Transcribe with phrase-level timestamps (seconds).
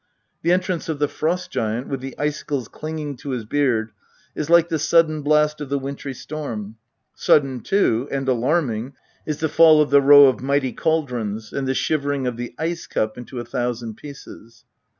[0.41, 3.91] The entrance of the Frost giant, with the icicles clinging to his beard,
[4.33, 6.77] is like the sudden blast of the wintry storm;
[7.13, 8.93] sudden, too, and alarming
[9.27, 12.87] is the fall of the row of mighty cauldrons, and the shivering of the ice
[12.87, 14.65] cup into a thousand pieces.